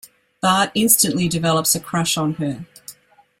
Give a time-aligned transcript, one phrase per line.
[0.41, 2.65] Bart instantly develops a crush on her.